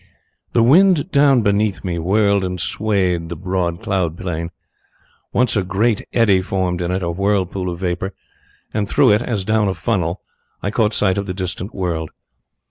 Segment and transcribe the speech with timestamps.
[0.53, 4.49] "The wind down beneath me whirled and swayed the broad cloud plain.
[5.31, 8.11] Once a great eddy formed in it, a whirlpool of vapour,
[8.73, 10.21] and through it, as down a funnel,
[10.63, 12.09] I caught sight of the distant world.